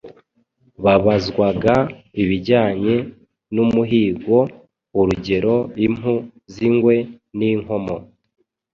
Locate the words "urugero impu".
4.99-6.13